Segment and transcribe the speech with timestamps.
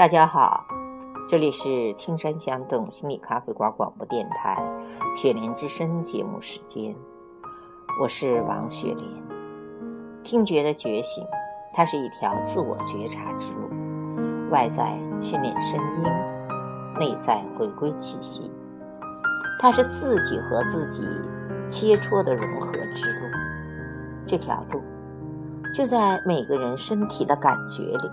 [0.00, 0.64] 大家好，
[1.28, 4.56] 这里是青山香动心理咖啡馆广播电台
[5.14, 6.96] 雪莲之声节目时间，
[8.00, 9.06] 我是王雪莲。
[10.24, 11.22] 听觉的觉醒，
[11.74, 16.10] 它是一条自我觉察之路，外在训练声音，
[16.98, 18.50] 内在回归气息，
[19.60, 21.06] 它是自己和自己
[21.66, 23.26] 切磋的融合之路。
[24.26, 24.82] 这条路
[25.74, 28.10] 就在每个人身体的感觉里。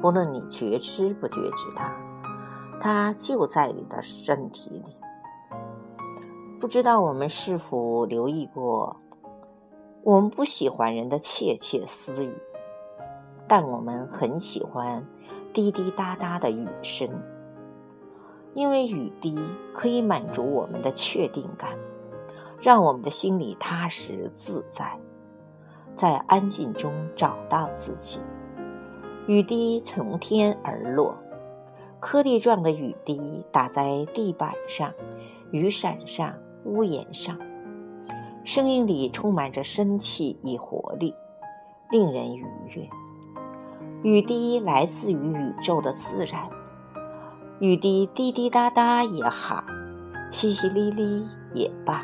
[0.00, 1.92] 不论你觉知不觉知它，
[2.80, 4.96] 它就在你的身体里。
[6.60, 8.96] 不知道我们是否留意过，
[10.02, 12.32] 我们不喜欢人的窃窃私语，
[13.46, 15.04] 但我们很喜欢
[15.52, 17.08] 滴滴答答的雨声，
[18.54, 19.38] 因为雨滴
[19.72, 21.70] 可以满足我们的确定感，
[22.60, 24.98] 让我们的心里踏实自在，
[25.94, 28.20] 在安静中找到自己。
[29.28, 31.14] 雨滴从天而落，
[32.00, 34.90] 颗粒状的雨滴打在地板上、
[35.50, 36.32] 雨伞上、
[36.64, 37.38] 屋檐上，
[38.42, 41.14] 声音里充满着生气与活力，
[41.90, 42.88] 令人愉悦。
[44.02, 46.48] 雨滴来自于宇宙的自然，
[47.60, 49.62] 雨滴滴滴答答也好，
[50.32, 52.02] 淅淅沥沥也罢，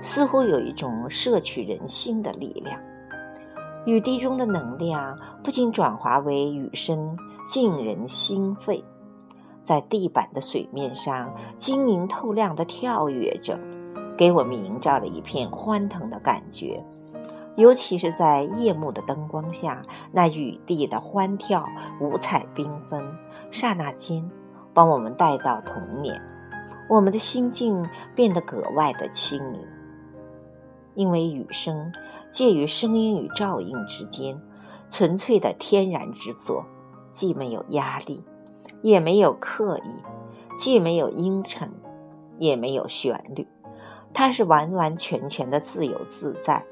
[0.00, 2.80] 似乎有一种摄取人心的力量。
[3.86, 7.16] 雨滴中的能量不仅转化为雨声，
[7.48, 8.84] 沁人心肺，
[9.62, 13.58] 在地板的水面上晶莹透亮的跳跃着，
[14.18, 16.84] 给我们营造了一片欢腾的感觉。
[17.56, 21.66] 尤其是在夜幕的灯光下，那雨滴的欢跳，
[22.00, 23.02] 五彩缤纷，
[23.50, 24.30] 刹那间
[24.74, 26.20] 把我们带到童年，
[26.88, 29.60] 我们的心境变得格外的清明。
[31.00, 31.94] 因为雨声
[32.28, 34.38] 介于声音与噪音之间，
[34.90, 36.62] 纯粹的天然之作，
[37.08, 38.22] 既没有压力，
[38.82, 39.90] 也没有刻意，
[40.58, 41.72] 既没有阴沉，
[42.38, 43.48] 也没有旋律，
[44.12, 46.62] 它是完完全全的自由自在。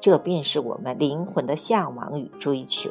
[0.00, 2.88] 这便是我们灵魂的向往与追求。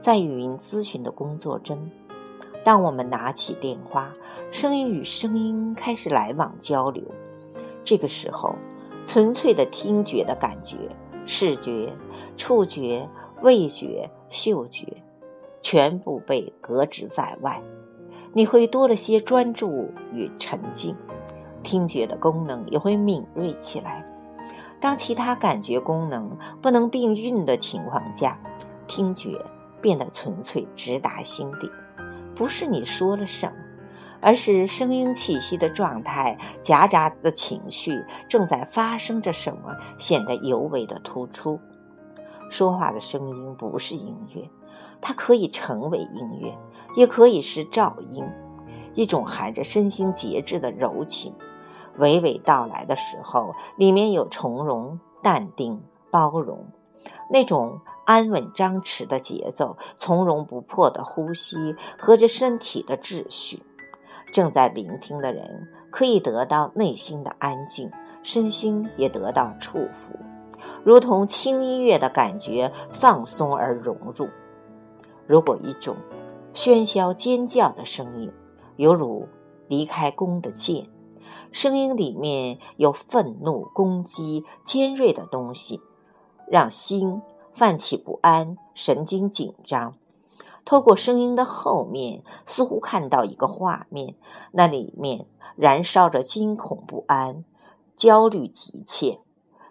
[0.00, 1.90] 在语音咨询的工作中，
[2.62, 4.14] 当我们拿起电话，
[4.52, 7.02] 声音与声音开始来往交流，
[7.84, 8.54] 这个时候。
[9.06, 10.76] 纯粹的听觉的感觉，
[11.26, 11.92] 视觉、
[12.36, 13.08] 触觉、
[13.40, 15.02] 味觉、嗅觉，
[15.62, 17.62] 全部被搁置在外。
[18.32, 20.94] 你会多了些专注与沉静，
[21.62, 24.04] 听觉的功能也会敏锐起来。
[24.78, 28.38] 当其他感觉功能不能并运的情况下，
[28.86, 29.40] 听觉
[29.80, 31.70] 变得纯粹直达心底，
[32.34, 33.56] 不是你说了什么。
[34.20, 41.58] 而是声音气息的状态，夹杂的情绪正在发生着什么，显得尤为的突出。
[42.50, 44.48] 说话的声音不是音乐，
[45.00, 46.56] 它可以成为音乐，
[46.94, 48.24] 也可以是噪音，
[48.94, 51.34] 一种含着身心节制的柔情，
[51.98, 56.66] 娓娓道来的时候，里面有从容、淡定、包容，
[57.30, 63.62] 那种安稳张弛的节奏，从容不迫的呼吸，和着身体的秩序。
[64.36, 67.90] 正在聆听的人可以得到内心的安静，
[68.22, 70.12] 身心也得到触抚，
[70.84, 74.28] 如同轻音乐的感觉放松而融入。
[75.26, 75.96] 如果一种
[76.52, 78.30] 喧嚣尖叫的声音，
[78.76, 79.26] 犹如
[79.68, 80.86] 离开弓的箭，
[81.50, 85.80] 声音里面有愤怒、攻击、尖锐的东西，
[86.46, 87.22] 让心
[87.54, 89.94] 泛起不安，神经紧张。
[90.66, 94.16] 透过声音的后面，似乎看到一个画面，
[94.52, 97.44] 那里面燃烧着惊恐不安、
[97.96, 99.20] 焦虑急切，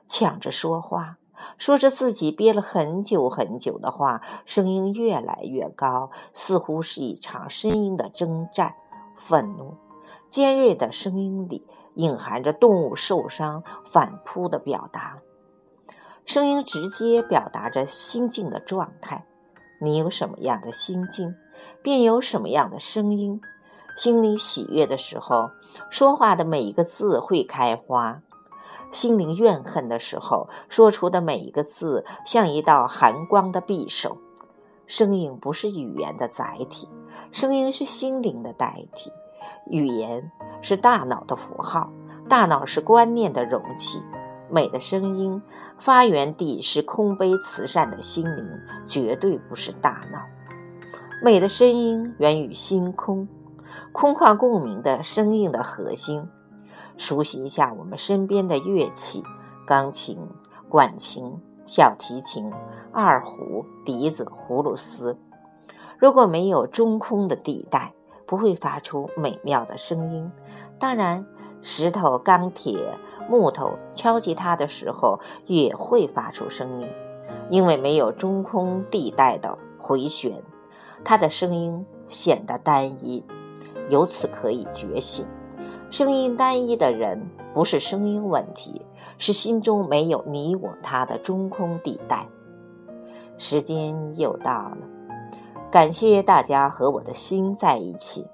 [0.08, 1.18] 抢着说话，
[1.58, 8.76] 说着自己憋了很久很久的话，声音越来越高，似乎是一场声音的征战。
[9.18, 9.76] 愤怒、
[10.30, 11.66] 尖锐的声音里
[11.96, 15.18] 隐含着动物受伤反扑的表达，
[16.26, 19.26] 声音直接表达着心境的状态。
[19.86, 21.36] 你有什么样的心境，
[21.84, 23.40] 便有什么样的声音。
[23.96, 25.52] 心里喜悦的时候，
[25.90, 28.22] 说话的每一个字会开花；
[28.92, 34.18] 心灵怨恨的时候，说出的每一个字像一道寒光的匕首。
[34.88, 36.90] 声音不是语言的载体，
[37.32, 39.12] 声音是心灵的代替。
[39.70, 41.90] 语言是大脑的符号，
[42.28, 44.04] 大脑是观念的容器。
[44.50, 45.42] 美的声音
[45.80, 48.48] 发源地是空杯慈善的心灵，
[48.86, 50.20] 绝对不是大脑。
[51.22, 53.28] 美的声音源于星空，
[53.92, 56.28] 空旷共鸣的声音的核心。
[56.98, 59.24] 熟悉一下我们身边的乐器：
[59.66, 60.18] 钢琴、
[60.70, 62.52] 管琴、小提琴、
[62.92, 65.18] 二胡、笛子、葫芦丝。
[65.98, 67.94] 如果没有中空的地带，
[68.28, 70.32] 不会发出美妙的声音。
[70.78, 71.26] 当然，
[71.62, 72.98] 石头、钢铁、
[73.30, 76.88] 木头敲击它的时候也会发出声音，
[77.50, 80.42] 因为没有中空地带的回旋，
[81.04, 83.24] 它的声音显得单一。
[83.90, 85.26] 由此可以觉醒，
[85.92, 88.82] 声音单一的人不是声音问题，
[89.18, 92.26] 是心中没有你我他的中空地带。
[93.38, 94.78] 时间又到了，
[95.70, 98.26] 感谢大家和我的心在一起。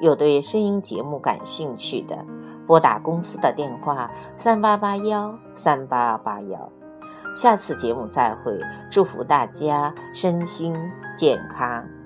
[0.00, 2.24] 有对声音节目感兴趣的，
[2.68, 6.70] 拨打公司的电话三八八幺三八八幺。
[7.34, 8.60] 下次节目再会，
[8.90, 10.76] 祝福大家身心
[11.16, 11.97] 健康。